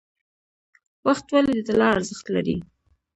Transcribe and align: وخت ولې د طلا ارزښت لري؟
وخت 1.07 1.25
ولې 1.31 1.53
د 1.55 1.59
طلا 1.67 1.87
ارزښت 1.97 2.25
لري؟ 2.35 2.57